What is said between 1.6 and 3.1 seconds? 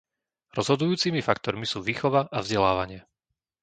sú výchova a vzdelávanie.